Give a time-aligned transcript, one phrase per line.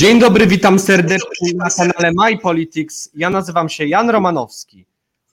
[0.00, 3.10] Dzień dobry, witam serdecznie na kanale My Politics.
[3.14, 4.86] Ja nazywam się Jan Romanowski,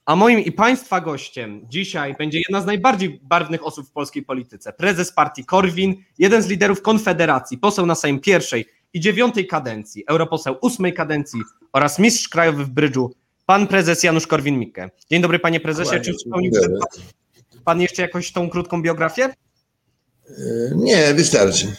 [0.04, 4.72] a moim i Państwa gościem dzisiaj będzie jedna z najbardziej barwnych osób w polskiej polityce.
[4.72, 10.56] Prezes partii Korwin, jeden z liderów Konfederacji, poseł na Sejm pierwszej i dziewiątej kadencji, europoseł
[10.62, 11.40] ósmej kadencji
[11.72, 13.14] oraz mistrz krajowy w brydżu,
[13.46, 14.90] pan prezes Janusz Korwin-Mikke.
[15.10, 16.00] Dzień dobry, panie prezesie.
[16.00, 16.52] Czy wspomniał
[17.64, 19.34] pan jeszcze jakąś tą krótką biografię?
[20.74, 21.76] Nie, wystarczy.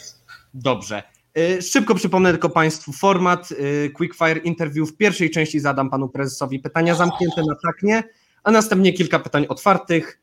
[0.54, 1.02] Dobrze.
[1.38, 4.90] Y, szybko przypomnę tylko Państwu format y, Quickfire Interview.
[4.90, 8.02] W pierwszej części zadam Panu Prezesowi pytania zamknięte na tak, nie,
[8.42, 10.20] a następnie kilka pytań otwartych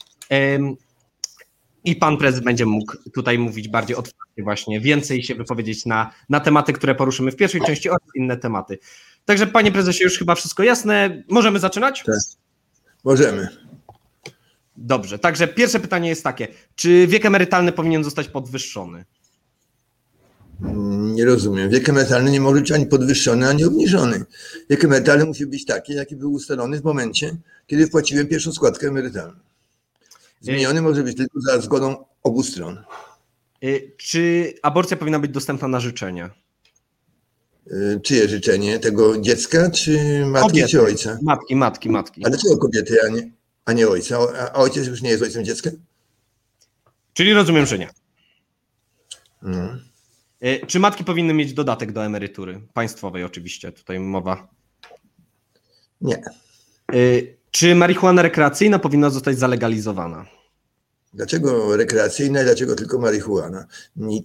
[1.84, 6.40] i Pan Prezes będzie mógł tutaj mówić bardziej otwarcie właśnie, więcej się wypowiedzieć na, na
[6.40, 8.80] tematy, które poruszymy w pierwszej części oraz inne tematy.
[9.26, 11.24] Także Panie Prezesie, już chyba wszystko jasne.
[11.30, 12.04] Możemy zaczynać?
[12.06, 12.16] Tak.
[13.04, 13.48] Możemy.
[14.78, 19.06] Dobrze, także pierwsze pytanie jest takie, czy wiek emerytalny powinien zostać podwyższony?
[20.60, 21.70] Nie rozumiem.
[21.70, 24.26] Wiek emerytalny nie może być ani podwyższony, ani obniżony.
[24.70, 27.36] Wiek emerytalny musi być taki, jaki był ustalony w momencie,
[27.68, 29.40] kiedy wpłaciłem pierwszą składkę emerytalną.
[30.42, 32.84] Zmieniony może być tylko za zgodą obu stron.
[33.64, 36.30] Y, czy aborcja powinna być dostępna na życzenie?
[37.68, 38.80] Y, czyje życzenie?
[38.80, 40.70] Tego dziecka, czy matki, kobiety.
[40.70, 41.20] czy ojca?
[41.22, 42.26] Matki, matki, matki.
[42.26, 43.32] Ale dlaczego kobiety, a nie,
[43.66, 44.18] a nie ojca?
[44.54, 45.70] A ojciec już nie jest ojcem dziecka?
[47.14, 47.90] Czyli rozumiem, że nie.
[49.42, 49.87] No.
[50.42, 52.62] E, czy matki powinny mieć dodatek do emerytury?
[52.74, 54.48] Państwowej oczywiście, tutaj mowa.
[56.02, 56.16] Nie.
[56.16, 56.98] E,
[57.52, 60.26] czy marihuana rekreacyjna powinna zostać zalegalizowana?
[61.14, 63.66] Dlaczego rekreacyjna i dlaczego tylko marihuana?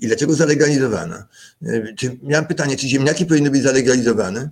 [0.01, 1.27] I dlaczego zalegalizowana?
[1.63, 4.51] E, czy, miałem pytanie, czy ziemniaki powinny być zalegalizowane?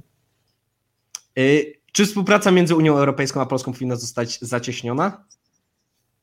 [1.93, 5.25] Czy współpraca między Unią Europejską a Polską powinna zostać zacieśniona?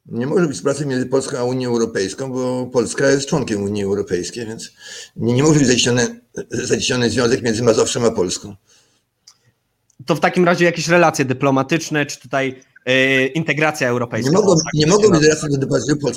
[0.07, 4.45] Nie może być współpracy między Polską a Unią Europejską, bo Polska jest członkiem Unii Europejskiej,
[4.45, 4.73] więc
[5.16, 8.56] nie, nie może być zacieśniony, zacieśniony związek między Mazowszem a Polską.
[10.06, 14.31] To w takim razie jakieś relacje dyplomatyczne, czy tutaj yy, integracja europejska?
[14.31, 16.09] Nie mogą, tak nie mogą być relacje dyplomatyczne.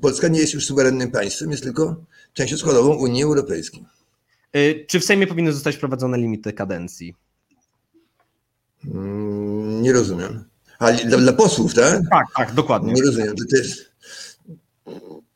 [0.00, 3.84] Polska nie jest już suwerennym państwem, jest tylko częścią składową Unii Europejskiej.
[4.54, 7.14] Yy, czy w Sejmie powinny zostać wprowadzone limity kadencji?
[8.82, 10.44] Hmm, nie rozumiem.
[10.78, 12.00] A dla, dla, posłów, tak?
[12.10, 12.92] Tak, tak, dokładnie.
[12.92, 13.36] Nie rozumiem.
[13.36, 13.92] To, to, jest,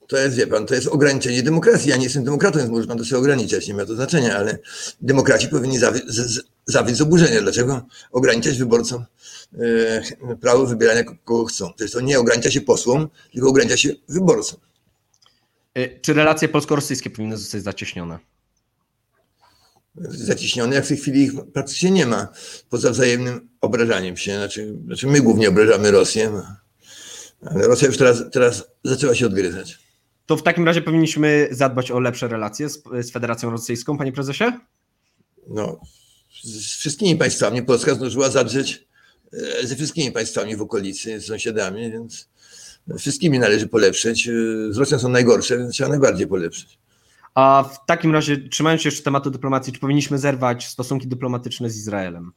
[0.09, 1.91] to jest, wie pan, to jest ograniczenie demokracji.
[1.91, 4.59] Ja nie jestem demokratą, więc może pan to sobie ograniczać, nie ma to znaczenia, ale
[5.01, 7.43] demokraci powinni zawyć z, z, z oburzenia.
[7.43, 7.83] Dlaczego
[8.13, 9.05] ograniczać wyborcom
[10.31, 11.73] e, prawo wybierania kogo chcą?
[11.73, 14.61] To jest to nie ogranicza się posłom, tylko ogranicza się wyborcom.
[15.75, 18.32] E, czy relacje polsko-rosyjskie powinny zostać zacieśnione?
[19.97, 22.29] Zacieśnione, jak w tej chwili ich praktycznie nie ma,
[22.69, 24.37] poza wzajemnym obrażaniem się.
[24.37, 26.43] Znaczy, znaczy my głównie obrażamy Rosję,
[27.43, 29.79] ale Rosja już teraz, teraz zaczęła się odgryzać.
[30.27, 34.45] To w takim razie powinniśmy zadbać o lepsze relacje z, z Federacją Rosyjską, panie prezesie?
[35.49, 35.81] No,
[36.43, 37.63] z wszystkimi państwami.
[37.63, 38.87] Polska zdążyła zadrzeć
[39.63, 42.29] e, ze wszystkimi państwami w okolicy, z sąsiadami, więc
[42.99, 44.29] wszystkimi należy polepszyć.
[44.29, 44.33] E,
[44.71, 46.79] z Rosją są najgorsze, więc trzeba najbardziej polepszyć.
[47.35, 51.77] A w takim razie, trzymając się jeszcze tematu dyplomacji, czy powinniśmy zerwać stosunki dyplomatyczne z
[51.77, 52.33] Izraelem?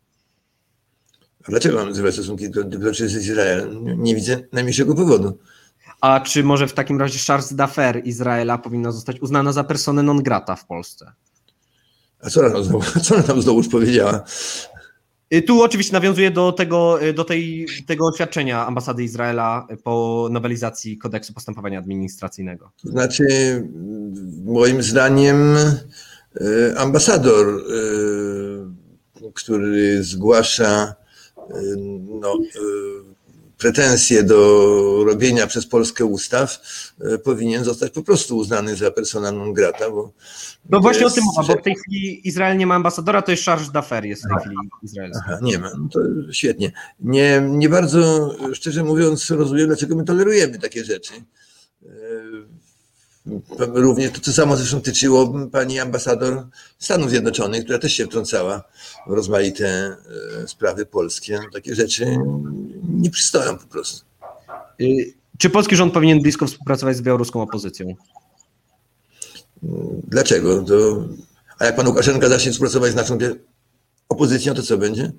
[1.44, 4.03] A dlaczego mamy zerwać stosunki dyplomatyczne z Izraelem?
[4.03, 5.38] Nie widzę najmniejszego powodu.
[6.01, 10.23] A czy może w takim razie Charles d'Affaires Izraela powinna zostać uznana za personę non
[10.23, 11.11] grata w Polsce?
[12.22, 14.23] A co ona tam znowu, co ona tam znowuż powiedziała?
[15.34, 20.97] Y, tu oczywiście nawiązuje do tego, y, do tej, tego oświadczenia ambasady Izraela po nowelizacji
[20.97, 22.72] kodeksu postępowania administracyjnego.
[22.84, 23.25] Znaczy,
[24.46, 25.56] moim zdaniem,
[26.41, 27.64] y, ambasador,
[29.34, 30.96] który zgłasza
[32.22, 32.38] no,
[33.66, 36.59] pretensje do robienia przez Polskę ustaw,
[37.02, 39.90] e, powinien zostać po prostu uznany za persona non grata.
[39.90, 40.14] Bo
[40.70, 41.18] no właśnie jest...
[41.18, 44.09] o tym mowa, bo w tej chwili Izrael nie ma ambasadora, to jest Charles d'Affaires
[44.09, 45.23] jest w tej chwili izraelski.
[45.28, 46.00] Aha, nie ma, no to
[46.32, 46.72] świetnie.
[47.00, 51.14] Nie, nie bardzo, szczerze mówiąc, rozumiem, dlaczego my tolerujemy takie rzeczy.
[53.57, 56.47] Również to, co samo zresztą tyczyło pani ambasador
[56.79, 58.63] Stanów Zjednoczonych, która też się wtrącała
[59.07, 59.67] w rozmaite
[60.43, 61.39] e, sprawy polskie.
[61.53, 62.17] Takie rzeczy
[62.89, 64.05] nie przystoją po prostu.
[65.37, 67.95] Czy polski rząd powinien blisko współpracować z białoruską opozycją?
[70.07, 70.63] Dlaczego?
[70.63, 71.03] To,
[71.59, 73.17] a jak pan Łukaszenka zacznie współpracować z naszą
[74.09, 75.11] opozycją, to co będzie?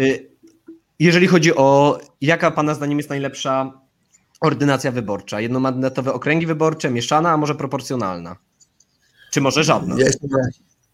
[0.00, 0.28] Y,
[0.98, 3.80] jeżeli chodzi o jaka pana zdaniem jest najlepsza
[4.40, 5.40] ordynacja wyborcza?
[5.40, 8.36] Jednomandatowe okręgi wyborcze, mieszana, a może proporcjonalna?
[9.30, 9.94] Czy może żadna?
[9.98, 10.30] Ja jestem,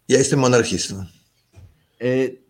[0.09, 1.05] ja jestem monarchistą.
[2.01, 2.43] Y,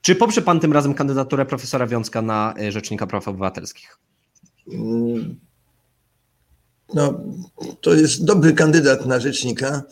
[0.00, 3.98] czy poprze pan tym razem kandydaturę profesora Wiązka na y, Rzecznika Praw Obywatelskich?
[4.72, 5.40] Mm.
[6.94, 7.20] no,
[7.80, 9.82] to jest dobry kandydat na rzecznika.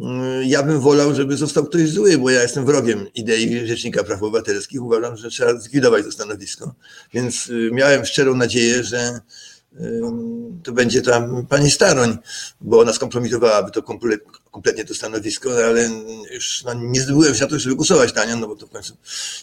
[0.00, 4.22] Mm, Ja bym wolał, żeby został ktoś zły, bo ja jestem wrogiem idei Rzecznika Praw
[4.22, 4.82] Obywatelskich.
[4.82, 6.74] Uważam, że trzeba zlikwidować to stanowisko.
[7.12, 9.20] Więc y, miałem szczerą nadzieję, że
[10.62, 12.18] to będzie tam pani Staroń,
[12.60, 14.18] bo ona skompromitowałaby to komple-
[14.50, 15.90] kompletnie to stanowisko, no ale
[16.34, 18.70] już no, nie zdobyłem się na to, żeby głosować na nią, no bo to w
[18.70, 18.96] końcu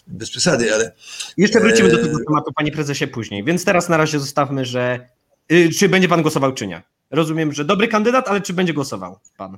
[0.07, 0.91] bez przesady, ale
[1.37, 3.43] Jeszcze wrócimy do tego tematu, panie prezesie, później.
[3.43, 5.09] Więc teraz na razie zostawmy, że.
[5.51, 6.83] y, Czy będzie pan głosował, czy nie?
[7.11, 9.57] Rozumiem, że dobry kandydat, ale czy będzie głosował pan?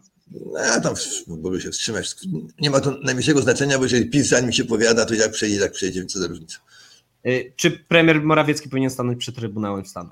[0.54, 0.96] No, ja tam
[1.28, 2.16] mogę się wstrzymać.
[2.62, 5.60] Nie ma to najmniejszego znaczenia, bo jeżeli PiS za nim się powiada, to jak przejdzie,
[5.60, 6.58] tak przejdzie, co za różnica.
[7.26, 10.10] Y, Czy premier Morawiecki powinien stanąć przed Trybunałem Stanu?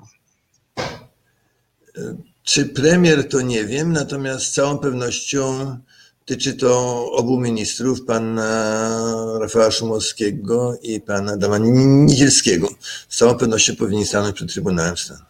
[2.42, 5.76] Czy premier, to nie wiem, natomiast z całą pewnością
[6.24, 12.68] tyczy to obu ministrów, pana Rafała Szumowskiego i pana Adama Niedzielskiego.
[13.08, 15.20] Z całą pewnością powinni stanąć przed Trybunałem Stanu.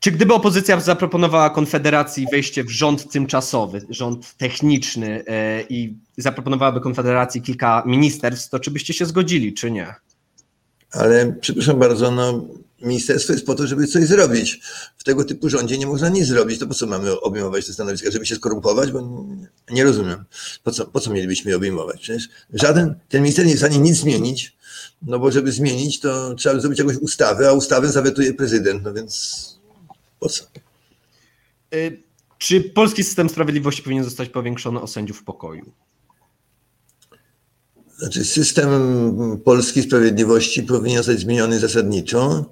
[0.00, 7.42] Czy gdyby opozycja zaproponowała Konfederacji wejście w rząd tymczasowy, rząd techniczny e, i zaproponowałaby Konfederacji
[7.42, 9.94] kilka ministerstw, to czy byście się zgodzili, czy nie?
[10.92, 12.44] Ale przepraszam bardzo, no,
[12.82, 14.60] ministerstwo jest po to, żeby coś zrobić.
[14.96, 16.58] W tego typu rządzie nie można nic zrobić.
[16.58, 18.10] To po co mamy obejmować te stanowiska?
[18.10, 18.92] Żeby się skorumpować?
[18.92, 19.24] Bo
[19.70, 20.24] nie, rozumiem.
[20.62, 22.00] Po co, po co mielibyśmy je obejmować?
[22.00, 24.56] Przecież żaden, ten minister nie jest w stanie nic zmienić,
[25.02, 29.44] no bo żeby zmienić, to trzeba zrobić jakąś ustawę, a ustawę zawetuje prezydent, no więc
[30.20, 30.44] po co?
[31.74, 32.02] Y,
[32.38, 35.72] Czy polski system sprawiedliwości powinien zostać powiększony o sędziów pokoju?
[37.98, 38.70] Znaczy, system
[39.44, 42.44] polskiej sprawiedliwości powinien zostać zmieniony zasadniczo.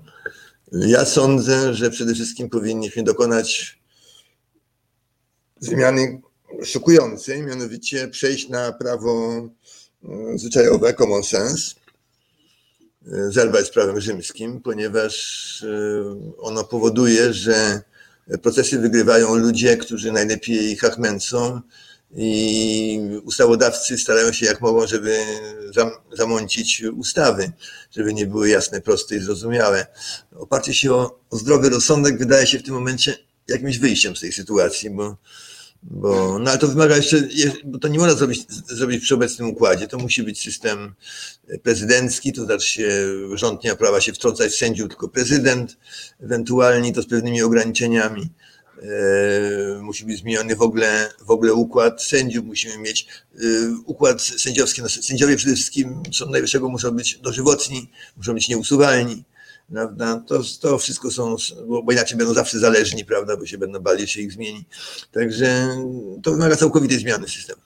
[0.78, 3.78] Ja sądzę, że przede wszystkim powinniśmy dokonać
[5.60, 6.20] zmiany
[6.64, 9.32] szokującej, mianowicie przejść na prawo
[10.04, 11.74] e, zwyczajowe, common sense,
[13.06, 17.82] e, zerwać z prawem rzymskim, ponieważ e, ono powoduje, że
[18.42, 21.60] procesy wygrywają ludzie, którzy najlepiej hachmęcą
[22.16, 25.18] i ustawodawcy starają się jak mogą, żeby
[25.74, 27.52] zam, zamącić ustawy,
[27.96, 29.86] żeby nie były jasne, proste i zrozumiałe.
[30.36, 33.18] Oparcie się o, o zdrowy rozsądek wydaje się w tym momencie
[33.48, 35.16] jakimś wyjściem z tej sytuacji, bo,
[35.82, 39.48] bo no ale to wymaga jeszcze, je- bo to nie można zrobić, zrobić przy obecnym
[39.48, 39.88] układzie.
[39.88, 40.94] To musi być system
[41.62, 42.90] prezydencki, to znaczy się
[43.34, 45.76] rząd nie ma prawa się wtrącać w sędziów, tylko prezydent,
[46.20, 48.30] ewentualnie to z pewnymi ograniczeniami.
[48.82, 53.38] E, musi być zmieniony w ogóle, w ogóle układ sędziów, musimy mieć e,
[53.84, 54.82] układ sędziowski.
[54.82, 59.24] No, sędziowie przede wszystkim Sądu Najwyższego muszą być dożywotni, muszą być nieusuwalni.
[59.72, 60.24] Prawda?
[60.26, 61.36] To, to wszystko są,
[61.68, 63.36] bo, bo inaczej będą zawsze zależni, prawda?
[63.36, 64.64] bo się będą bali, się ich zmieni.
[65.12, 65.68] Także
[66.22, 67.62] to wymaga całkowitej zmiany systemu.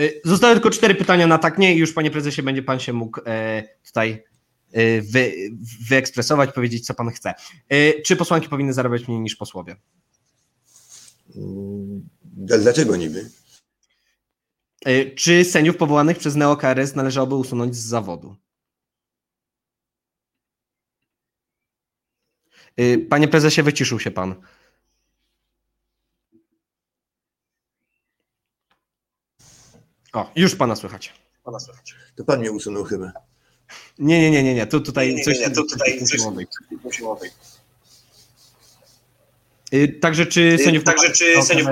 [0.00, 2.92] Y, Zostały tylko cztery pytania na tak nie i już panie prezesie będzie pan się
[2.92, 4.24] mógł e, tutaj
[4.72, 5.32] e, wy,
[5.88, 7.34] wyekspresować, powiedzieć co pan chce.
[7.68, 9.76] E, Czy posłanki powinny zarabiać mniej niż posłowie?
[11.36, 13.30] Mm, Dlaczego niby?
[14.84, 18.36] E, Czy sędziów powołanych przez NeoKRS należałoby usunąć z zawodu?
[22.76, 24.34] E, Panie prezesie, wyciszył się pan.
[30.12, 31.12] O, już pana słychać.
[31.44, 31.94] Pana słychać.
[32.16, 33.12] To pan mnie usunął chyba.
[33.98, 34.66] Nie, nie, nie, nie, nie.
[34.66, 36.50] Tu, tutaj Nie, nie, coś nie, to tutaj coś- musi być.
[36.84, 37.36] Musimy odejść.
[37.36, 37.40] E,
[40.00, 41.68] Także czy sędziów Także czy sędziów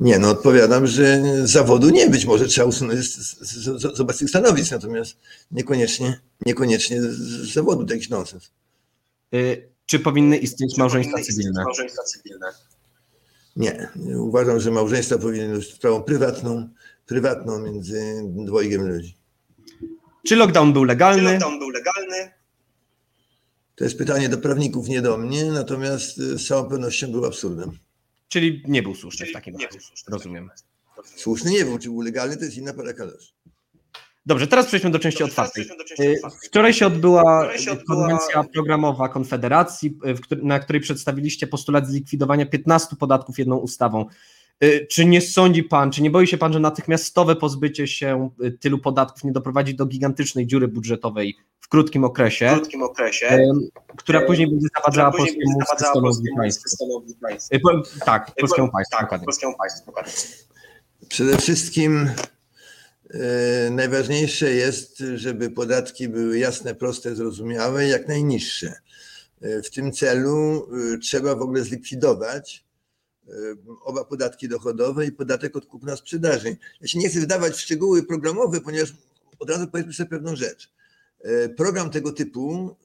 [0.00, 4.00] Nie, no odpowiadam, że z zawodu nie być może trzeba usunąć z, z, z, z
[4.00, 5.16] obecnych stanowisk, natomiast
[5.50, 8.50] niekoniecznie, niekoniecznie z zawodu to jakiś nonsens.
[9.34, 11.64] Y, Czy powinny istnieć małżeństwa powinny istnieć cywilne?
[11.64, 12.46] Małżeństwa cywilne.
[13.56, 16.68] Nie, uważam, że małżeństwa powinny być sprawą prywatną,
[17.06, 19.16] prywatną między dwojgiem ludzi.
[20.26, 21.22] Czy lockdown był Czy legalny?
[21.32, 22.37] lockdown był legalny?
[23.78, 27.78] To jest pytanie do prawników, nie do mnie, natomiast y, z całą pewnością był absurdem.
[28.28, 29.78] Czyli nie był słuszny w takim nie razie.
[29.78, 30.12] był słuszny.
[30.12, 30.50] Rozumiem.
[31.16, 33.32] Słuszny nie był, czy był legalny, to jest inna para kaloszy.
[34.26, 35.64] Dobrze, teraz przejdźmy do części Dobrze, otwartej.
[35.64, 36.48] przejdźmy do części Y, otwartej.
[36.48, 39.98] Wczoraj się odbyła Wczoraj się odbyła- konwencja programowa Konfederacji,
[40.32, 44.06] y, na której przedstawiliście postulat zlikwidowania 15 podatków jedną ustawą.
[44.64, 48.50] Y, Czy nie sądzi pan, czy nie boi się pan, że natychmiastowe pozbycie się y,
[48.52, 53.50] tylu podatków nie doprowadzi do gigantycznej dziury budżetowej w krótkim W okresie, krótkim okresie, y,
[53.96, 56.24] która y, później będzie zawadzała polskiemu systemowi.
[57.52, 57.60] Y,
[58.04, 58.96] Tak, polskiemu państwu.
[58.96, 59.24] Tak, dokładnie.
[59.24, 60.12] polskiemu państwu, dokładnie.
[61.08, 62.10] Przede wszystkim
[63.10, 68.74] e, najważniejsze jest, żeby podatki były jasne, proste, zrozumiałe, i jak najniższe.
[69.40, 70.68] W tym celu
[71.02, 72.67] trzeba w ogóle zlikwidować
[73.82, 76.56] oba podatki dochodowe i podatek od kupna sprzedaży.
[76.80, 78.94] Ja się nie chcę wdawać w szczegóły programowe, ponieważ
[79.38, 80.72] od razu powiedzmy sobie pewną rzecz.
[81.20, 82.76] E, Program tego typu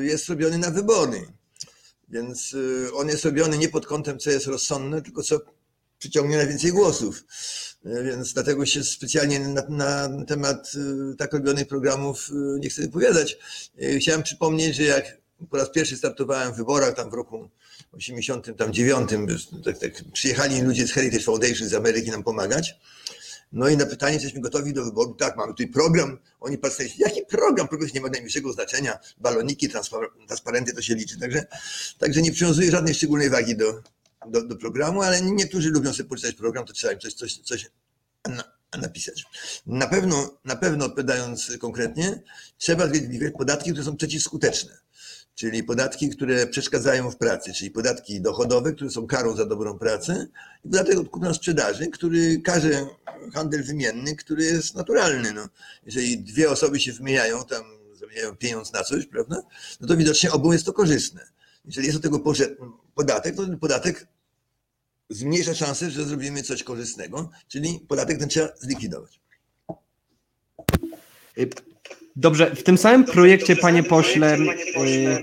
[0.00, 1.26] e, jest robiony na wybory.
[2.08, 5.40] Więc y, on jest robiony nie pod kątem, co jest rozsądne, tylko co
[5.98, 7.24] przyciągnie najwięcej głosów.
[7.86, 10.72] Y, Więc dlatego się specjalnie na, na temat
[11.12, 13.38] y, tak robionych programów y, nie chcę wypowiadać.
[13.82, 17.50] Y, Chciałem przypomnieć, że jak po raz pierwszy startowałem w wyborach tam w roku
[17.92, 19.10] 89,
[19.64, 22.74] tak, tak, przyjechali ludzie z Heritage Foundation z Ameryki nam pomagać.
[23.52, 26.18] No i na pytanie, jesteśmy gotowi do wyboru, tak, mamy tutaj program.
[26.40, 27.68] Oni patrzą, jaki program?
[27.68, 28.98] Program nie ma najmniejszego znaczenia.
[29.20, 31.20] Baloniki, transpar- transparenty to się liczy.
[31.20, 31.46] Także,
[31.98, 33.82] także nie przywiązuję żadnej szczególnej wagi do,
[34.26, 37.70] do, do programu, ale niektórzy lubią sobie poczytać program, to trzeba im coś, coś, coś
[38.28, 38.44] na,
[38.78, 39.24] napisać.
[39.66, 42.22] Na pewno, na pewno odpowiadając konkretnie,
[42.58, 44.78] trzeba zwiedzić podatki, które są przeciwskuteczne.
[45.34, 50.26] Czyli podatki, które przeszkadzają w pracy, czyli podatki dochodowe, które są karą za dobrą pracę,
[50.64, 52.86] i podatek od kupna sprzedaży, który każe
[53.34, 55.32] handel wymienny, który jest naturalny.
[55.32, 55.48] No,
[55.86, 57.62] jeżeli dwie osoby się wymieniają, tam
[57.94, 59.42] zamieniają pieniądz na coś, prawda,
[59.80, 61.26] no to widocznie obu jest to korzystne.
[61.64, 62.34] Jeżeli jest do tego
[62.94, 64.06] podatek, to ten podatek
[65.10, 69.20] zmniejsza szansę, że zrobimy coś korzystnego, czyli podatek ten trzeba zlikwidować.
[72.16, 75.22] Y, Dobrze, w tym samym projekcie, panie pośle, y,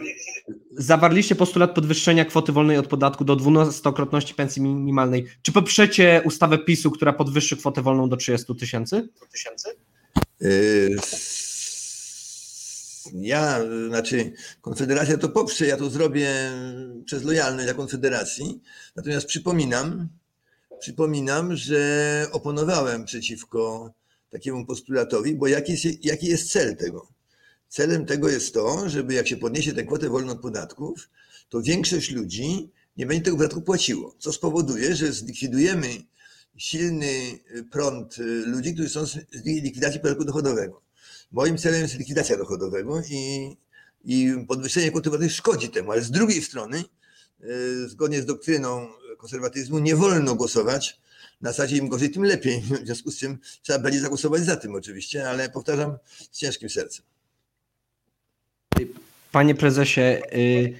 [0.77, 5.27] zawarliście postulat podwyższenia kwoty wolnej od podatku do dwunastokrotności pensji minimalnej.
[5.41, 9.09] Czy poprzecie ustawę PiSu, która podwyższy kwotę wolną do 30 tysięcy?
[9.31, 9.69] tysięcy?
[10.41, 10.97] Yy,
[13.13, 16.29] Ja, znaczy Konfederacja to poprze, ja to zrobię
[17.05, 18.61] przez lojalność dla Konfederacji.
[18.95, 20.09] Natomiast przypominam,
[20.79, 23.91] przypominam, że oponowałem przeciwko
[24.31, 27.07] takiemu postulatowi, bo jaki jest, jaki jest cel tego?
[27.69, 31.09] Celem tego jest to, żeby jak się podniesie tę kwotę wolną od podatków,
[31.49, 35.87] to większość ludzi nie będzie tego podatku płaciło, co spowoduje, że zlikwidujemy
[36.57, 37.39] silny
[37.71, 40.81] prąd ludzi, którzy są z likwidacji podatku dochodowego.
[41.31, 43.57] Moim celem jest likwidacja dochodowego i,
[44.05, 46.83] i podwyższenie kwoty wolnej szkodzi temu, ale z drugiej strony,
[47.39, 50.99] yy, zgodnie z doktryną konserwatyzmu, nie wolno głosować
[51.41, 52.61] na zasadzie im gorzej, tym lepiej.
[52.83, 55.97] W związku z czym trzeba będzie zagłosować za tym oczywiście, ale powtarzam
[56.31, 57.05] z ciężkim sercem.
[59.31, 60.73] Panie prezesie, y,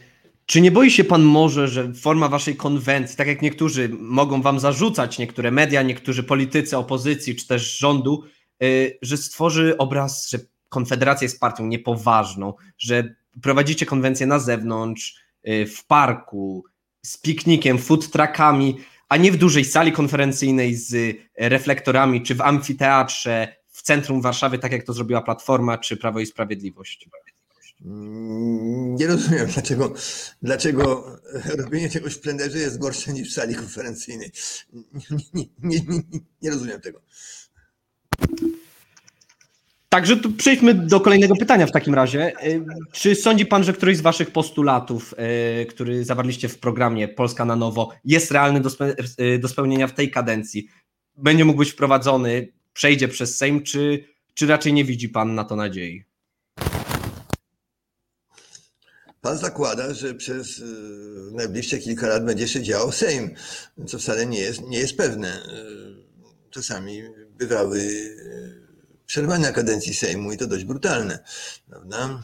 [0.46, 4.60] czy nie boi się pan może, że forma waszej konwencji, tak jak niektórzy mogą wam
[4.60, 8.24] zarzucać, niektóre media, niektórzy politycy opozycji czy też rządu,
[8.64, 10.40] y, że stworzy obraz, że
[10.72, 15.16] Konfederacja jest partią niepoważną, że prowadzicie konwencję na zewnątrz,
[15.48, 16.66] y, w parku,
[17.02, 18.78] z piknikiem, food truckami,
[19.12, 24.72] a nie w dużej sali konferencyjnej z reflektorami, czy w amfiteatrze, w centrum Warszawy, tak
[24.72, 27.10] jak to zrobiła Platforma, czy Prawo i Sprawiedliwość?
[27.86, 29.94] Mm, Nie rozumiem, dlaczego,
[30.42, 31.06] dlaczego
[31.58, 34.32] robienie czegoś w plenderze jest gorsze niż w sali konferencyjnej.
[34.74, 36.02] Nie, nie, nie,
[36.42, 37.02] nie rozumiem tego.
[39.94, 42.34] Także tu przejdźmy do kolejnego pytania w takim razie.
[42.48, 45.16] Y, Czy sądzi pan, że któryś z waszych postulatów,
[45.62, 48.62] y, który zawarliście w programie Polska na nowo, jest realny
[49.20, 50.68] y, do spełnienia w tej kadencji?
[51.18, 55.56] Będzie mógł być wprowadzony, przejdzie przez Sejm, czy, czy raczej nie widzi pan na to
[55.56, 56.04] nadziei?
[59.22, 60.64] Pan zakłada, że przez
[61.32, 63.36] najbliższe kilka lat będzie się działał Sejm,
[63.88, 65.42] co wcale nie jest, nie jest pewne.
[66.50, 67.04] Czasami
[67.38, 67.82] bywały
[69.12, 71.20] przerwania kadencji Sejmu i to dość brutalne,
[71.70, 72.24] prawda?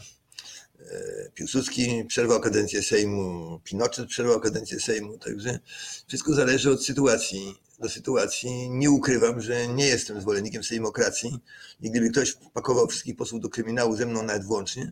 [0.80, 5.60] Y, Piłsudski przerwał kadencję Sejmu, Pinochet przerwał kadencję Sejmu, także
[6.08, 8.70] wszystko zależy od sytuacji do sytuacji.
[8.70, 11.40] Nie ukrywam, że nie jestem zwolennikiem sejmokracji
[11.82, 14.92] i gdyby ktoś pakował wszystkich posłów do kryminału ze mną nawet włącznie,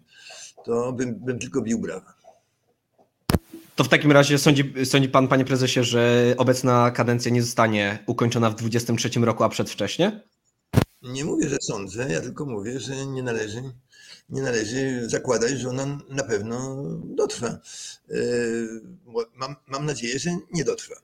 [0.66, 2.14] to bym, bym tylko bił brawa.
[3.76, 8.50] To w takim razie sądzi, sądzi pan, panie prezesie, że obecna kadencja nie zostanie ukończona
[8.50, 10.22] w 2023 roku, a przedwcześnie?
[11.06, 13.62] Nie mówię, że sądzę, ja tylko mówię, że nie należy,
[14.30, 17.60] nie należy zakładać, że ona na pewno dotrwa.
[18.10, 18.82] Yy,
[19.36, 20.96] Mam, mam nadzieję, że nie dotrwa.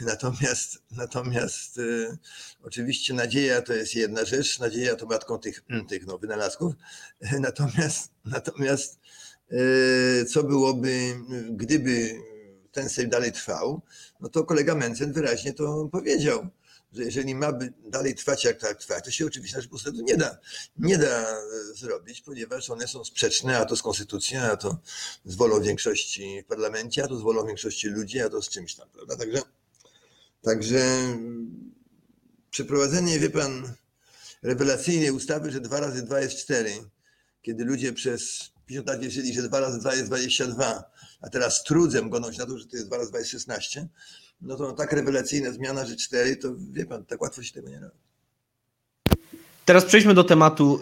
[0.00, 2.18] Natomiast, natomiast yy,
[2.62, 6.74] oczywiście nadzieja to jest jedna rzecz, nadzieja to matką tych, tych no, wynalazków.
[7.40, 8.98] Natomiast, natomiast
[10.28, 11.16] co byłoby,
[11.50, 12.14] gdyby
[12.72, 13.82] ten Sejm dalej trwał,
[14.20, 16.48] no to kolega Mencen wyraźnie to powiedział,
[16.92, 20.16] że jeżeli ma by dalej trwać jak tak trwać, to się oczywiście na Rzeczpospolitej nie
[20.16, 20.38] da,
[20.78, 21.40] nie da e,
[21.74, 24.78] zrobić, ponieważ one są sprzeczne, a to z konstytucją, a to
[25.24, 28.74] z wolą większości w parlamencie, a to z wolą większości ludzi, a to z czymś
[28.74, 29.16] tam, prawda?
[29.16, 29.42] Także,
[30.42, 31.74] także mm,
[32.50, 33.74] przeprowadzenie, wie pan,
[34.42, 36.72] rewelacyjnej ustawy, że dwa razy dwa jest cztery,
[37.42, 40.84] kiedy ludzie przez 50 lat wierzyli, że dwa razy dwa jest 22,
[41.20, 43.88] a teraz trudzem goną się na to, że to jest dwa razy dwa jest 16,
[44.40, 47.80] no to tak rewelacyjna zmiana, że cztery, to wie pan, tak łatwo się tego nie
[47.80, 47.96] robi.
[49.64, 50.78] Teraz przejdźmy do, tematu,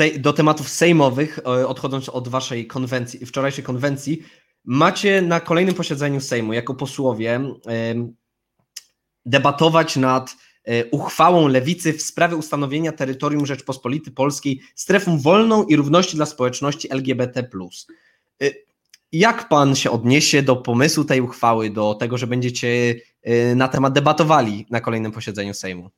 [0.00, 4.22] y, do tematów sejmowych, y, odchodząc od waszej konwencji, wczorajszej konwencji.
[4.64, 8.14] macie na kolejnym posiedzeniu Sejmu jako posłowie em,
[9.26, 10.36] debatować nad
[10.90, 17.48] uchwałą lewicy w sprawie ustanowienia terytorium Rzeczpospolitej Polskiej strefą wolną i równości dla społeczności LGBT.
[19.18, 23.92] Jak pan się odniesie do pomysłu tej uchwały, do tego, że będziecie e, na temat
[23.92, 25.90] debatowali na kolejnym posiedzeniu Sejmu?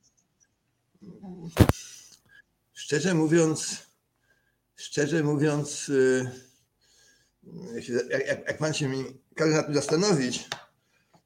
[2.73, 3.77] Szczerze mówiąc,
[4.75, 5.91] szczerze mówiąc,
[7.73, 9.03] jeśli- jak, jak, jak pan się mi
[9.35, 10.47] każe nad tym zastanowić,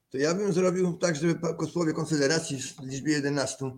[0.09, 3.71] to ja bym zrobił tak, żeby posłowie Konfederacji w liczbie 11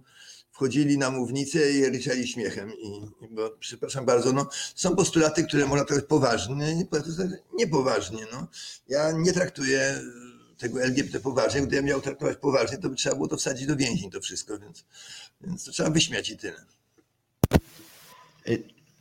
[0.55, 2.73] wchodzili na mównicę i ryczeli śmiechem.
[2.73, 6.87] I, bo, przepraszam bardzo, no, są postulaty, które można traktować poważnie, nie-
[7.53, 8.25] niepoważnie.
[8.31, 8.47] No.
[8.87, 10.01] Ja nie traktuję
[10.57, 11.61] tego LGBT poważnie.
[11.61, 14.85] Gdybym miał traktować poważnie, to by trzeba było to wsadzić do więzień to wszystko, więc,
[15.41, 16.65] więc to trzeba wyśmiać i tyle.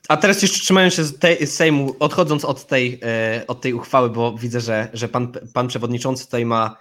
[0.08, 3.75] A teraz jeszcze trzymając się z tej, z Sejmu, odchodząc od tej, e, od tej
[3.75, 6.76] uchwały, bo widzę, że, że pan, pan przewodniczący tutaj ma,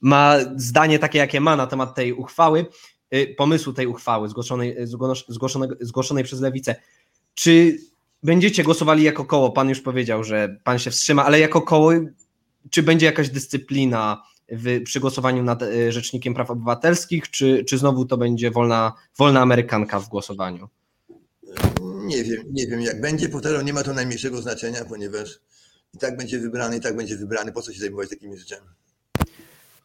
[0.00, 2.64] ma zdanie takie, jakie ma na temat tej uchwały, e,
[3.36, 6.76] pomysłu tej uchwały zgłoszonej, zgłosz- zgłoszonego, zgłoszonej przez Lewicę.
[7.34, 7.78] Czy
[8.22, 9.50] będziecie głosowali jako koło?
[9.52, 11.92] Pan już powiedział, że pan się wstrzyma, ale jako koło,
[12.70, 18.04] czy będzie jakaś dyscyplina w, przy głosowaniu nad e, Rzecznikiem Praw Obywatelskich, czy, czy znowu
[18.04, 20.68] to będzie wolna, wolna amerykanka w głosowaniu?
[21.82, 23.28] Nie wiem, nie wiem jak będzie.
[23.28, 25.40] Powtarzam, nie ma to najmniejszego znaczenia, ponieważ
[25.94, 27.52] i tak będzie wybrany, i tak będzie wybrany.
[27.52, 28.66] Po co się zajmować takimi rzeczami?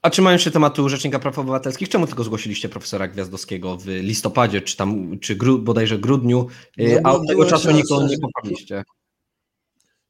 [0.01, 4.77] A trzymając się tematu Rzecznika Praw Obywatelskich, czemu tylko zgłosiliście profesora Gwiazdowskiego w listopadzie, czy
[4.77, 8.83] tam, czy gru, bodajże grudniu, No a od tego czasu nikogo nie poparliście?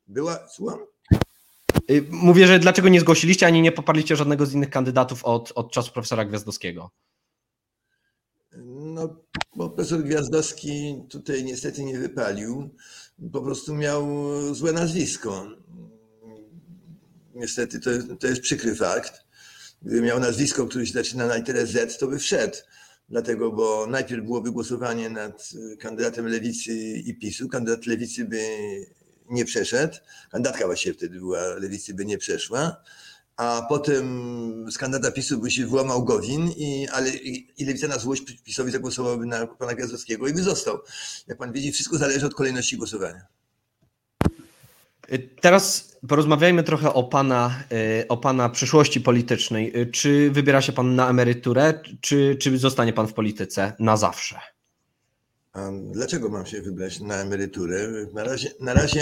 [0.08, 0.80] Była, słucham?
[1.92, 5.72] Y, Mówię, że dlaczego nie zgłosiliście, ani nie poparliście żadnego z innych kandydatów od, od
[5.72, 6.92] czasu profesora Gwiazdowskiego?
[8.68, 9.16] No,
[9.56, 12.70] bo profesor Gwiazdowski tutaj niestety nie wypalił.
[13.34, 14.06] Po prostu miał
[14.56, 15.48] złe nazwisko.
[17.36, 19.29] Niestety to, to jest przykry fakt.
[19.82, 22.58] Gdyby miał nazwisko, które się zaczyna na literę Z, to by wszedł.
[23.10, 26.74] Dlatego, bo najpierw byłoby głosowanie nad y, kandydatem lewicy
[27.06, 27.48] i PiSu.
[27.48, 28.42] Kandydat lewicy by
[29.30, 29.98] nie przeszedł.
[30.32, 32.84] Kandydatka właściwie wtedy była lewicy, by nie przeszła.
[33.38, 34.06] A potem
[34.72, 38.72] z kandydata PiSu by się włamał Gowin, i, ale i, i lewica na złość PiSowi
[38.72, 40.80] zagłosowałaby na pana Gwiazdowskiego i by został.
[41.28, 43.39] Jak pan widzi, wszystko zależy od kolejności głosowania.
[45.14, 47.64] Y, Teraz porozmawiajmy trochę o pana,
[48.02, 49.82] y, o pana przyszłości politycznej.
[49.82, 54.40] Y, Czy wybiera się pan na emeryturę, czy, czy zostanie pan w polityce na zawsze?
[55.92, 57.88] Dlaczego mam się wybrać na emeryturę?
[58.14, 59.00] Na razie, na razie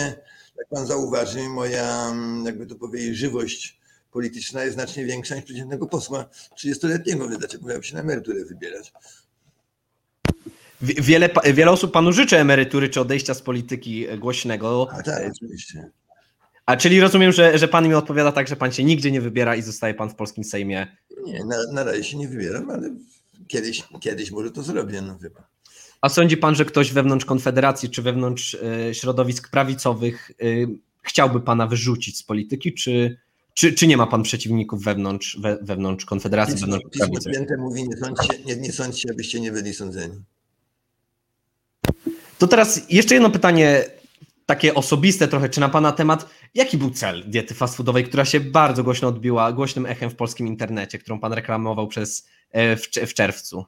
[0.57, 2.13] jak pan zauważy, moja,
[2.45, 3.79] jakby to powiedzieć, żywość
[4.11, 6.25] polityczna jest znacznie większa niż przeciętnego posła
[6.57, 8.93] 30-letniego, więc dlaczego miałbym się na emeryturę wybierać?
[10.81, 14.87] Wi- Wiele, wiele osób panu życzy emerytury czy odejścia z polityki e, głośnego.
[14.91, 15.91] A tak, oczywiście.
[16.65, 19.55] A czyli rozumiem, że, że pan mi odpowiada tak, że pan się nigdzie nie wybiera
[19.55, 20.87] i zostaje pan w polskim Sejmie.
[21.25, 22.89] Nie, na, na razie się nie wybieram, ale
[23.47, 25.43] kiedyś, kiedyś może to zrobię, no pan.
[26.01, 28.57] A sądzi pan, że ktoś wewnątrz Konfederacji czy wewnątrz
[28.89, 30.43] e, środowisk prawicowych e,
[31.01, 33.17] chciałby pana wyrzucić z polityki, czy,
[33.53, 37.31] czy, czy nie ma pan przeciwników wewnątrz, we, wewnątrz Konfederacji, Pismo, wewnątrz prawicy?
[37.57, 40.15] Mówi, nie sądźcie, nie, nie sądźcie, abyście nie byli sądzeni.
[42.37, 43.85] To teraz jeszcze jedno pytanie,
[44.45, 46.29] takie osobiste trochę, czy na pana temat.
[46.53, 50.47] Jaki był cel diety fast foodowej, która się bardzo głośno odbiła, głośnym echem w polskim
[50.47, 53.65] internecie, którą pan reklamował przez, e, w, w czerwcu?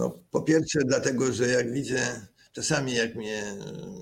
[0.00, 3.42] No, po pierwsze, dlatego, że jak widzę, czasami jak mnie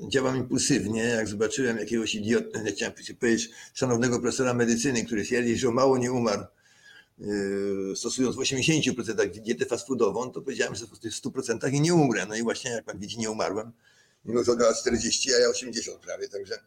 [0.09, 5.71] działam impulsywnie, jak zobaczyłem jakiegoś idiotę, nie chciałem powiedzieć, szanownego profesora medycyny, który twierdzi, że
[5.71, 6.45] mało nie umarł,
[7.95, 12.27] stosując w 80% dietę fast foodową, to powiedziałem, że w tych 100% i nie umrę.
[12.27, 13.73] No i właśnie, jak pan widzi, nie umarłem.
[14.25, 16.59] Mimo, że on miał 40, a ja 80 prawie, także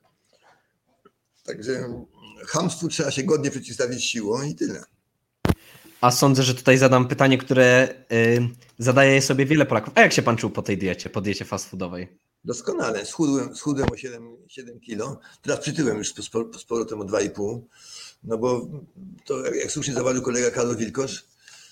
[1.48, 2.04] Także
[2.48, 4.84] chamstwu trzeba się godnie przeciwstawić siłą i tyle.
[6.02, 9.94] A sądzę, że tutaj zadam pytanie, które y, zadaje sobie wiele Polaków.
[9.96, 12.18] A jak się pan czuł po tej diecie, po diecie fast foodowej?
[12.44, 13.06] Doskonale.
[13.06, 15.20] Schudłem, schudłem o 7, 7 kilo.
[15.42, 16.26] Teraz przytyłem już z
[16.60, 17.62] z powrotem o 2,5.
[18.28, 18.68] No bo
[19.26, 21.26] to, jak, słusznie zauważył kolega Karol Wilkosz,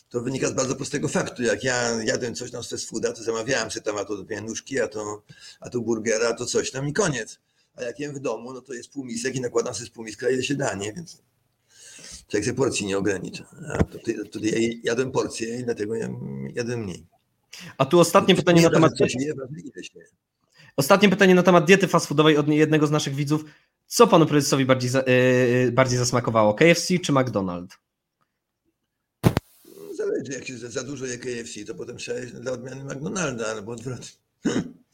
[0.09, 1.43] to wynika z bardzo prostego faktu.
[1.43, 4.41] Jak ja jadłem coś tam z fast fooda, to zamawiałem sobie tam a to dwie
[4.41, 5.23] nóżki, a to,
[5.59, 7.39] a to burgera, a to coś tam i koniec.
[7.75, 10.43] A jak jem w domu, no to jest półmisek i nakładam sobie z półmiska ile
[10.43, 10.93] się da, nie?
[10.93, 11.21] Więc
[12.27, 13.45] człowiek sobie porcji nie ogranicza.
[13.73, 15.95] A tutaj, tutaj ja jadłem porcję i dlatego
[16.53, 17.05] jadłem mniej.
[17.77, 18.91] A tu ostatnie pytanie na temat.
[18.97, 19.33] Się je.
[20.77, 23.45] Ostatnie pytanie na temat diety fast foodowej od jednego z naszych widzów.
[23.87, 26.53] Co panu prezesowi bardziej, za, yy, bardziej zasmakowało?
[26.53, 27.77] KFC czy McDonald's?
[29.97, 33.47] Zależy, jak się za, za dużo je KFC, to potem trzeba jeść dla odmiany McDonalda
[33.47, 34.09] albo odwrotnie.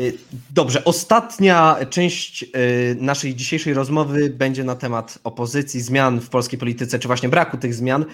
[0.00, 0.18] Y,
[0.54, 6.98] dobrze, ostatnia część y, naszej dzisiejszej rozmowy będzie na temat opozycji, zmian w polskiej polityce,
[6.98, 8.04] czy właśnie braku tych zmian.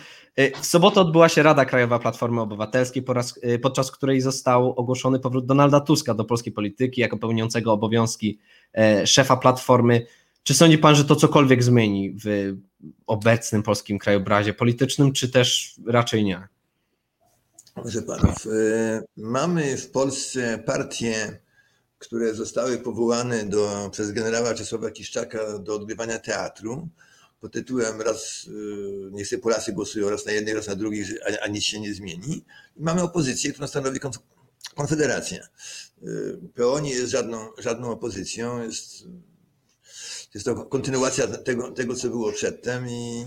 [0.40, 3.04] Y, w sobotę odbyła się Rada Krajowa Platformy Obywatelskiej,
[3.62, 8.38] podczas której został ogłoszony powrót Donalda Tuska do polskiej polityki jako pełniącego obowiązki
[9.04, 10.06] szefa Platformy.
[10.42, 12.56] Czy sądzi pan, że to cokolwiek zmieni w
[13.06, 16.48] obecnym polskim krajobrazie politycznym, czy też raczej nie?
[17.74, 18.46] Proszę panów,
[19.16, 21.38] mamy w Polsce partie
[21.98, 26.88] które zostały powołane do, przez generała Czesława Kiszczaka do odgrywania teatru
[27.40, 31.44] pod tytułem raz y, niech sobie Polacy głosują raz na jednej, raz na drugiej, a,
[31.44, 32.44] a nic się nie zmieni.
[32.76, 34.00] Mamy opozycję, którą stanowi
[34.74, 35.48] Konfederacja.
[36.02, 39.04] Y, PO nie jest żadną, żadną opozycją, jest,
[40.34, 43.24] jest to kontynuacja tego, tego, co było przedtem i,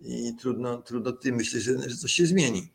[0.00, 2.72] i trudno, trudno tym myśleć, że, że coś się zmieni.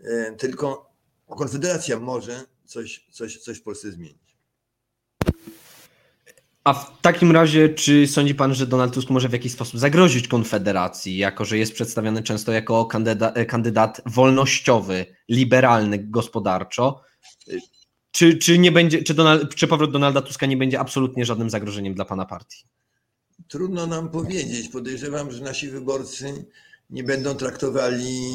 [0.00, 0.88] Y, tylko
[1.26, 4.27] Konfederacja może coś, coś, coś w Polsce zmienić.
[6.68, 10.28] A w takim razie, czy sądzi pan, że Donald Tusk może w jakiś sposób zagrozić
[10.28, 17.02] Konfederacji, jako że jest przedstawiany często jako kandydat, kandydat wolnościowy, liberalny gospodarczo?
[18.10, 21.94] Czy, czy, nie będzie, czy, Donald, czy powrót Donalda Tuska nie będzie absolutnie żadnym zagrożeniem
[21.94, 22.64] dla pana partii?
[23.48, 24.68] Trudno nam powiedzieć.
[24.68, 26.44] Podejrzewam, że nasi wyborcy
[26.90, 28.34] nie będą traktowali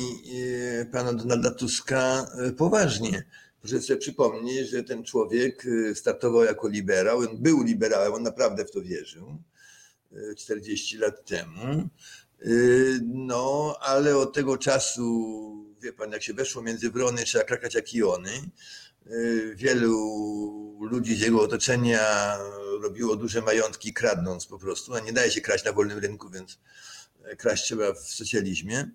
[0.81, 3.23] e, pana Donalda Tuska e, poważnie.
[3.63, 8.65] Proszę sobie przypomnieć, że ten człowiek y, startował jako liberał, on był liberałem, on naprawdę
[8.65, 9.37] w to wierzył
[10.37, 11.89] 40 y, lat temu.
[12.45, 17.75] Y, no, ale od tego czasu, wie pan, jak się weszło między wrony, trzeba krakać
[17.75, 18.31] jak iony.
[19.55, 22.37] Wielu ludzi z jego otoczenia
[22.81, 26.59] robiło duże majątki kradnąc po prostu, a nie daje się kraść na wolnym rynku, więc
[27.37, 28.91] kraść trzeba w socjalizmie.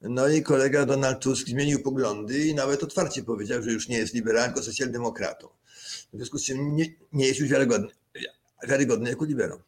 [0.00, 4.14] No i kolega Donald Tusk zmienił poglądy i nawet otwarcie powiedział, że już nie jest
[4.14, 5.48] liberałem, tylko socjaldemokratą.
[6.12, 7.88] W związku z czym nie, nie jest już wiarygodny,
[8.68, 9.58] wiarygodny jako liberał.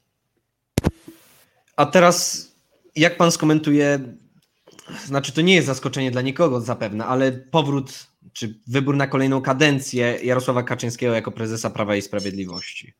[1.76, 2.48] A teraz
[2.96, 4.00] jak pan skomentuje,
[5.06, 10.18] znaczy to nie jest zaskoczenie dla nikogo zapewne, ale powrót czy wybór na kolejną kadencję
[10.22, 12.94] Jarosława Kaczyńskiego jako prezesa Prawa i Sprawiedliwości?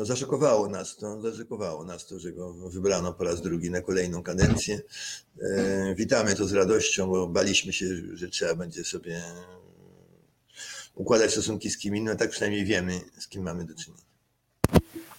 [0.00, 4.22] No zaszokowało nas to, zaszokowało nas to, że go wybrano po raz drugi na kolejną
[4.22, 4.80] kadencję.
[5.42, 9.22] E, witamy to z radością, bo baliśmy się, że trzeba będzie sobie
[10.94, 14.02] układać stosunki z kim innym, tak przynajmniej wiemy, z kim mamy do czynienia.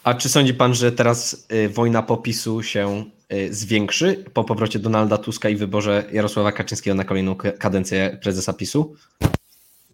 [0.04, 5.18] A czy sądzi pan, że teraz y, wojna popisu się y, zwiększy po powrocie Donalda
[5.18, 8.96] Tuska i wyborze Jarosława Kaczyńskiego na kolejną kadencję prezesa PiSu?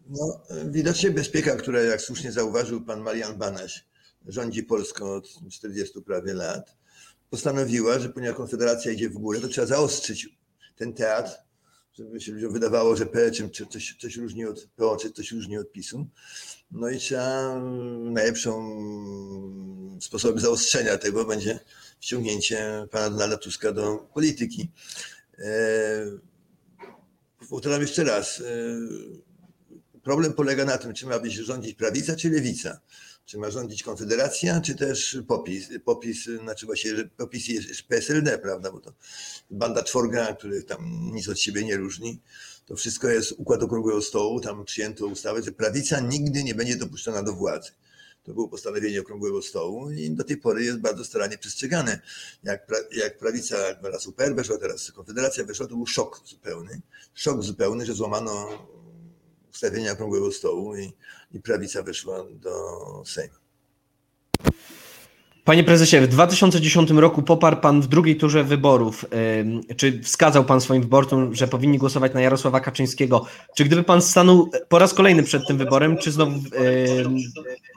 [0.09, 3.87] No, widocznie bezpieka, która, jak słusznie zauważył pan Marian Banaś,
[4.27, 6.77] rządzi Polską od 40 prawie lat,
[7.29, 10.29] postanowiła, że ponieważ Konfederacja idzie w górę, to trzeba zaostrzyć
[10.75, 11.31] ten teatr,
[11.93, 13.31] żeby się ludziom wydawało, że P
[13.69, 16.07] coś, coś różni od PO, czy coś różni od PiSu.
[16.71, 17.59] No i trzeba
[17.99, 18.77] najlepszą
[20.01, 21.59] sposobem zaostrzenia tego będzie
[21.99, 24.71] wciągnięcie pana Donalda Tuska do polityki.
[25.39, 25.47] E,
[27.49, 28.41] powtarzam jeszcze raz.
[28.41, 28.43] E,
[30.03, 32.79] problem polega na tym, czy ma być rządzić prawica, czy lewica.
[33.27, 35.69] Czy ma rządzić Konfederacja, czy też POPIS?
[35.85, 38.93] POPIS, znaczy właśnie, POPIS jest PSLD, prawda, bo to
[39.51, 42.21] banda czworga, których tam nic od siebie nie różni.
[42.65, 47.23] To wszystko jest układ okrągłego stołu, tam przyjęto ustawę, że prawica nigdy nie będzie dopuszczona
[47.23, 47.71] do władzy.
[48.23, 51.99] To było postanowienie okrągłego stołu i do tej pory jest bardzo starannie przestrzegane.
[52.43, 56.81] Jak, pra, jak prawica raz UPR weszła, teraz Konfederacja weszła, to był szok zupełny.
[57.13, 58.67] Szok zupełny, że złamano
[59.57, 60.93] ustawienia okrągłego stołu i,
[61.31, 62.51] i prawica weszła do
[63.05, 63.35] Sejmu.
[65.43, 69.05] Panie prezesie, w 2010 roku poparł pan w drugiej turze wyborów.
[69.77, 73.25] Czy wskazał pan swoim wyborcom, że powinni głosować na Jarosława Kaczyńskiego?
[73.55, 76.39] Czy gdyby pan stanął po raz kolejny przed tym wyborem, czy znowu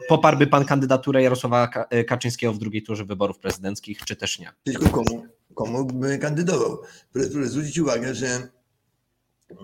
[0.09, 1.69] poparłby pan kandydaturę Jarosława
[2.09, 4.53] Kaczyńskiego w drugiej turze wyborów prezydenckich, czy też nie?
[4.64, 6.79] Tylko komu, komu by kandydował?
[7.12, 8.49] Proszę zwrócić uwagę, że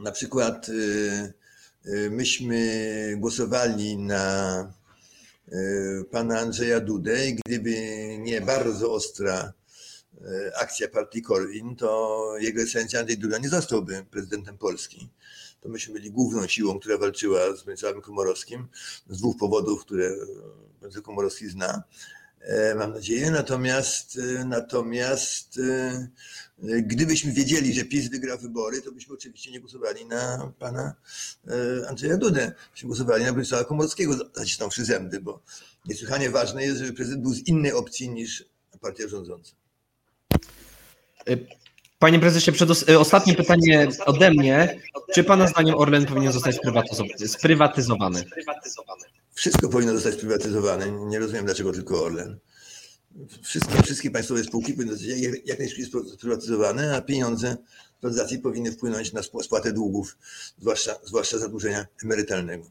[0.03, 1.46] na przykład y, Y,
[2.11, 4.73] myśmy głosowali na
[5.49, 7.77] y, pana Andrzeja Dudę i gdyby
[8.19, 9.53] nie bardzo ostra
[10.15, 15.09] y, akcja partii Korwin, to jego ekscelencja Andrzej Duda nie zostałby prezydentem Polski.
[15.61, 18.69] To myśmy byli główną siłą, która walczyła z Bronisławem Komorowskim
[19.09, 20.11] z dwóch powodów, które
[20.81, 21.83] Bronisław Komorowski zna.
[22.41, 23.31] E, mam nadzieję.
[23.31, 26.09] Natomiast, e, natomiast e,
[26.83, 30.95] gdybyśmy wiedzieli, że PiS wygra wybory, to byśmy oczywiście nie głosowali na pana
[31.89, 32.53] Andrzeja Dudę.
[32.73, 35.43] Byśmy głosowali na Bronisława Komorowskiego, zacisnąwszy zęby, bo
[35.87, 38.45] niesłychanie ważne jest, żeby prezydent był z innej opcji niż
[38.81, 39.53] partia rządząca.
[41.99, 42.53] Panie prezesie,
[42.99, 44.81] ostatnie pytanie ode mnie.
[45.15, 46.57] Czy pana zdaniem Orlen powinien zostać
[47.27, 48.25] sprywatyzowany?
[49.37, 50.91] Wszystko powinno zostać sprywatyzowane.
[50.91, 52.39] Nie rozumiem, dlaczego tylko Orlen.
[53.43, 57.57] Wszystkie, wszystkie państwowe spółki powinny zostać jak, najszybciej sprywatyzowane, a pieniądze
[58.01, 60.19] prywatyzacji powinny wpłynąć na spłatę długów,
[60.59, 62.65] zwłaszcza, zwłaszcza zadłużenia emerytalnego.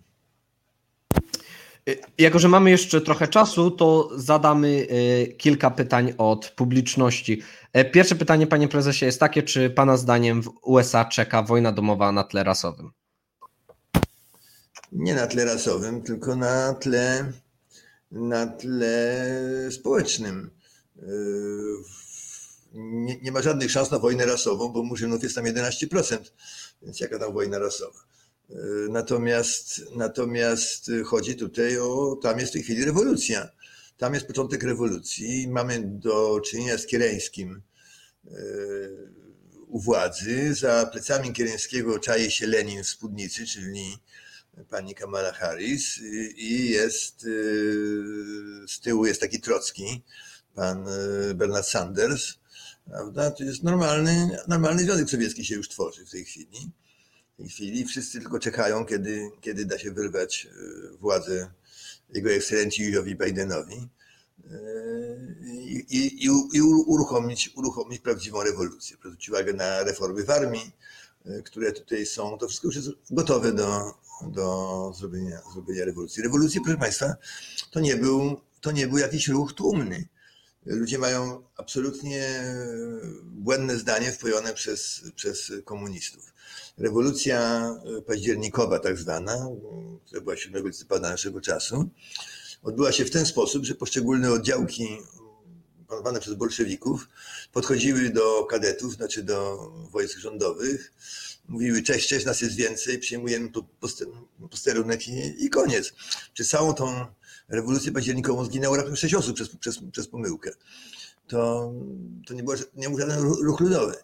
[2.17, 7.41] Jako, że mamy jeszcze trochę czasu, to zadamy y, kilka pytań od publiczności.
[7.73, 12.11] E, pierwsze pytanie, panie prezesie, jest takie: czy pana zdaniem w USA czeka wojna domowa
[12.11, 12.91] na tle rasowym?
[14.95, 17.31] Nie na tle rasowym, tylko na tle,
[18.11, 19.27] na tle
[19.71, 20.51] społecznym.
[21.03, 21.05] Y,
[22.73, 26.17] nie, nie ma żadnych szans na wojnę rasową, bo murzynów jest tam 11%,
[26.81, 28.05] więc jaka tam wojna rasowa?
[28.89, 33.49] Natomiast, natomiast chodzi tutaj o, tam jest w tej chwili rewolucja.
[33.97, 35.47] Tam jest początek rewolucji.
[35.47, 37.61] Mamy do czynienia z Kiereńskim
[38.27, 38.31] e,
[39.67, 40.53] u władzy.
[40.53, 43.97] Za plecami Kiereńskiego czai się Lenin w spódnicy, czyli
[44.69, 45.99] pani Kamala Harris
[46.35, 47.27] i jest e,
[48.67, 50.03] z tyłu jest taki Trocki,
[50.55, 52.33] pan e, Bernard Sanders.
[52.85, 53.31] Prawda?
[53.31, 56.71] To jest normalny, normalny Związek Sowiecki się już tworzy w tej chwili
[57.33, 57.85] w tej chwili.
[57.85, 61.51] Wszyscy tylko czekają, kiedy, kiedy da się wyrwać e, władzę
[62.13, 63.89] jego ekscelencji Joe'owi Bidenowi
[65.45, 68.97] i, i, i uruchomić, uruchomić prawdziwą rewolucję.
[68.99, 70.71] Zwrócić uwagę na reformy w armii,
[71.45, 72.37] które tutaj są.
[72.37, 76.23] To wszystko już jest gotowe do, do zrobienia, zrobienia rewolucji.
[76.23, 77.15] Rewolucja, proszę Państwa,
[77.71, 80.07] to nie był, to nie był jakiś ruch tłumny.
[80.65, 82.43] Ludzie mają absolutnie
[83.23, 86.33] błędne zdanie wpojone przez, przez komunistów.
[86.77, 89.47] Rewolucja e, październikowa, tak zwana,
[90.05, 91.89] która była 7 listopada naszego czasu,
[92.63, 94.87] odbyła się w ten sposób, że poszczególne oddziałki
[95.87, 97.09] panowane przez bolszewików
[97.51, 99.57] podchodziły do kadetów, znaczy do
[99.91, 100.93] wojsk rządowych,
[101.47, 103.49] mówiły cześć, cześć, nas jest więcej, przyjmujemy
[104.49, 105.93] posterunek i, i koniec.
[106.33, 107.05] Przez całą tą
[107.47, 110.51] rewolucję październikową zginęło raptem sześć osób przez, przez, przez pomyłkę.
[111.27, 111.71] To,
[112.27, 113.95] to nie, było, nie był żaden ruch ludowy.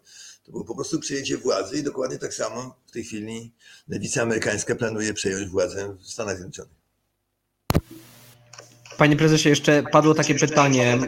[0.43, 3.53] To było po prostu przejęcie władzy i dokładnie tak samo w tej chwili
[3.87, 6.81] lewica amerykańska planuje przejąć władzę w Stanach Zjednoczonych.
[8.97, 10.99] Panie prezesie, jeszcze padło takie pytanie.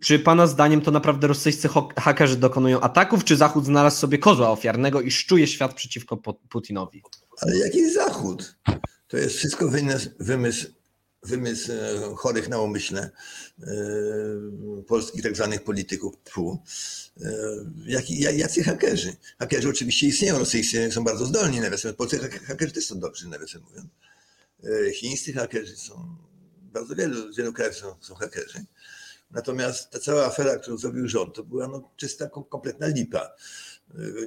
[0.00, 5.00] Czy pana zdaniem to naprawdę rosyjscy hakerzy dokonują ataków, czy Zachód znalazł sobie kozła ofiarnego
[5.00, 6.16] i szczuje świat przeciwko
[6.48, 7.02] Putinowi?
[7.40, 8.56] Ale jaki Zachód?
[9.08, 9.68] To jest wszystko
[10.18, 10.66] wymysł,
[11.22, 13.10] wymysł e, chorych na umyśle
[13.60, 13.66] e,
[14.86, 16.16] polskich tak zwanych polityków.
[16.18, 16.62] Pfu.
[17.20, 19.16] E, jacy hakerzy?
[19.38, 23.86] Hakerzy oczywiście istnieją, rosyjscy są bardzo zdolni, nawiasem polscy hakerzy też są dobrzy, nawiasem mówiąc.
[24.94, 26.16] Chińscy hakerzy są,
[26.72, 28.64] bardzo wielu, wielu krajów są, są hakerzy.
[29.34, 33.30] Natomiast ta cała afera, którą zrobił rząd, to była no, czysta, kompletna lipa.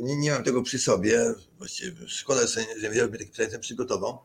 [0.01, 1.33] Nie, nie mam tego przy sobie.
[1.57, 4.19] Właściwie szkoda, że nie taki prezent przygotował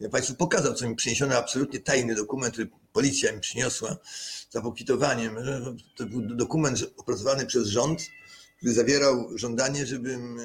[0.00, 3.96] ja Państwu pokazał, co mi przyniesiono, absolutnie tajny dokument, który policja mi przyniosła
[4.50, 5.36] za pokwitowaniem.
[5.96, 8.00] To był dokument opracowany przez rząd,
[8.56, 10.44] który zawierał żądanie, żebym e,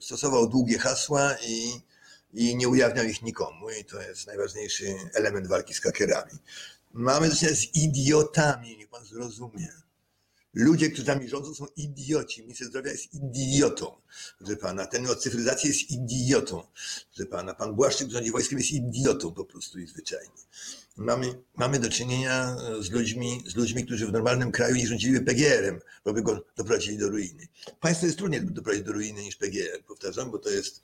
[0.00, 1.70] stosował długie hasła i,
[2.34, 3.70] i nie ujawniał ich nikomu.
[3.80, 6.32] I to jest najważniejszy element walki z hakerami.
[6.96, 9.68] Mamy do czynienia z idiotami, niech pan zrozumie.
[10.56, 12.42] Ludzie, którzy nami rządzą, są idioci.
[12.42, 13.92] Minister zdrowia jest idiotą,
[14.40, 14.86] że pana.
[14.86, 16.62] Ten od cyfryzacji jest idiotą,
[17.18, 17.54] że pana.
[17.54, 20.34] Pan Błaszczyk rządzi wojskiem jest idiotą po prostu i zwyczajnie.
[20.96, 25.80] Mamy, mamy do czynienia z ludźmi, z ludźmi, którzy w normalnym kraju nie rządzili PGR-em,
[26.04, 27.48] bo by go doprowadzili do ruiny.
[27.80, 30.82] Państwo jest trudniej doprowadzić do ruiny niż PGR, powtarzam, bo to jest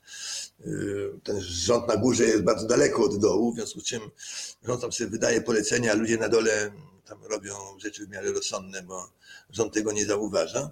[0.59, 4.01] yy, ten rząd na górze jest bardzo daleko od dołu, w związku z czym
[4.63, 6.71] rząd tam sobie wydaje polecenia, a ludzie na dole
[7.05, 9.09] tam robią rzeczy w miarę rozsądne, bo
[9.49, 10.71] rząd tego nie zauważa.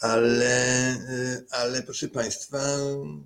[0.00, 2.58] Ale, y, ale proszę Państwa,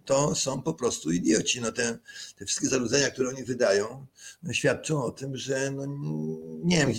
[0.05, 1.61] to są po prostu idioci.
[1.61, 1.99] No te,
[2.39, 4.07] te wszystkie zaludzenia, które oni wydają,
[4.43, 5.87] no świadczą o tym, że no
[6.65, 6.95] nie wiem,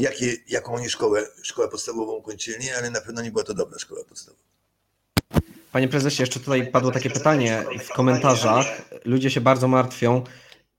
[0.00, 4.04] jakie, jaką oni szkołę, szkołę podstawową kończyli, ale na pewno nie była to dobra szkoła
[4.04, 4.46] podstawowa.
[5.72, 8.66] Panie prezesie, jeszcze tutaj padło takie pytanie w komentarzach.
[9.04, 10.24] Ludzie się bardzo martwią,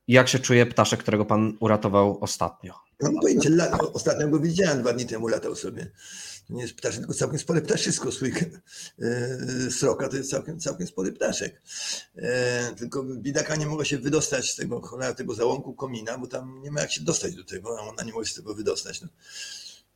[0.07, 2.73] jak się czuje ptaszek, którego pan uratował ostatnio.
[3.01, 3.49] Mam pojęcie,
[3.93, 5.91] ostatnio go widziałem, dwa dni temu latał sobie.
[6.47, 8.11] To nie jest ptaszek, tylko całkiem spory ptaszysko.
[8.17, 8.33] Swój
[8.99, 11.61] e, sroka to jest całkiem, całkiem spory ptaszek.
[12.15, 14.81] E, tylko bidaka nie mogła się wydostać z tego,
[15.17, 18.27] tego załąku komina, bo tam nie ma jak się dostać do tego, ona nie może
[18.27, 19.01] się z tego wydostać.
[19.01, 19.07] No.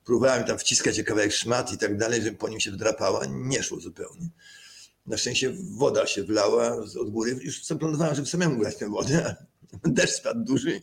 [0.05, 3.25] Próbowałem tam wciskać kawałek szmat i tak dalej, żeby po nim się wdrapała.
[3.25, 4.29] Nie szło zupełnie.
[5.07, 7.39] Na szczęście woda się wlała od góry.
[7.41, 9.35] Już zaplanowałem, żeby samemu grać tę wodę,
[9.83, 10.81] deszcz spadł duży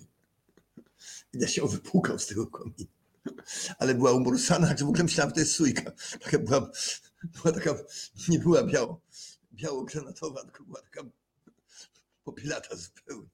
[1.35, 2.91] ja się wypłukał z tego komina.
[3.79, 5.93] Ale była umorusana, że w ogóle myślałem, że to jest sójka.
[6.21, 6.71] Taka była,
[7.25, 7.75] była taka,
[8.29, 9.01] nie była biało,
[9.53, 11.09] biało-granatowa, tylko była taka
[12.25, 13.29] popielata zupełnie.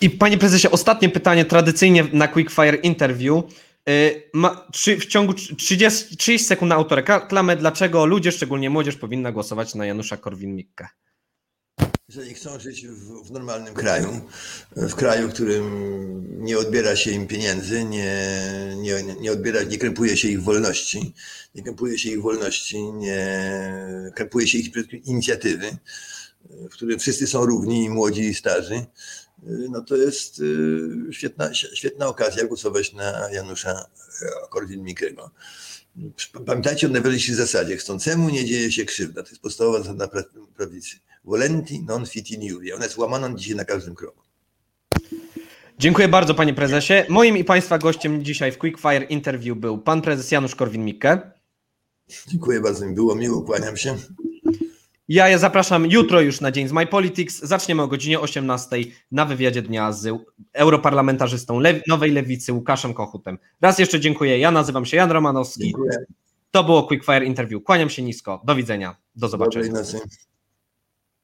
[0.00, 3.44] I panie prezesie, ostatnie pytanie tradycyjnie na Quickfire Interview.
[3.88, 9.32] Y, Ma, czy w ciągu 30, 30 sekund na autoreklamę, dlaczego ludzie, szczególnie młodzież, powinna
[9.32, 10.86] głosować na Janusza Korwin-Mikke?
[12.08, 14.20] Jeżeli chcą żyć w, w normalnym kraju,
[14.76, 18.36] w kraju, w którym nie odbiera się im pieniędzy, nie,
[18.76, 21.14] nie, nie odbiera, nie krępuje się ich wolności,
[21.54, 23.42] nie krępuje się ich wolności, nie
[24.14, 24.70] krępuje się ich
[25.04, 25.76] inicjatywy,
[26.50, 28.86] w którym wszyscy są równi, i młodzi i starzy,
[29.46, 33.86] no to jest y, świetna, świetna okazja głosować na Janusza
[34.50, 35.30] Korwin-Mikkego.
[36.46, 37.76] Pamiętajcie o najważniejszej zasadzie.
[37.76, 39.22] Chcącemu nie dzieje się krzywda.
[39.22, 40.08] To jest podstawowa zasada
[40.56, 40.96] prawicy.
[41.28, 42.74] Volenti non fiti iuria.
[42.74, 44.22] Ona jest łamana dzisiaj na każdym kroku.
[45.78, 46.94] Dziękuję bardzo panie prezesie.
[47.08, 51.20] Moim i państwa gościem dzisiaj w Quickfire Interview był pan prezes Janusz Korwin-Mikke.
[52.26, 53.96] Dziękuję bardzo, mi było miło, kłaniam się.
[55.08, 57.38] Ja je zapraszam jutro już na dzień z My Politics.
[57.38, 58.76] Zaczniemy o godzinie 18
[59.12, 60.08] na wywiadzie dnia z
[60.52, 63.38] europarlamentarzystą Lew Nowej Lewicy Łukaszem Kochutem.
[63.60, 64.38] Raz jeszcze dziękuję.
[64.38, 65.64] Ja nazywam się Jan Romanowski.
[65.64, 65.98] Dziękuję.
[66.50, 67.64] To było Quickfire Interview.
[67.64, 68.42] Kłaniam się nisko.
[68.44, 68.96] Do widzenia.
[69.16, 69.82] Do zobaczenia.